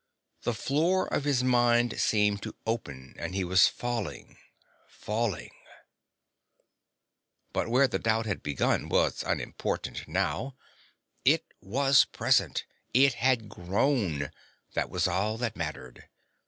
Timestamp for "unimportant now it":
9.21-11.45